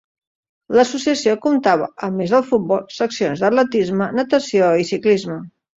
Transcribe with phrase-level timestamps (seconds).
[0.77, 5.43] L'Associació comptava, a més del futbol, seccions d'atletisme, natació i ciclisme.